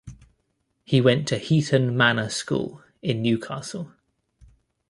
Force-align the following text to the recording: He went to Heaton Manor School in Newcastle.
He 0.83 0.99
went 0.99 1.27
to 1.27 1.37
Heaton 1.37 1.95
Manor 1.95 2.29
School 2.29 2.81
in 3.03 3.21
Newcastle. 3.21 3.91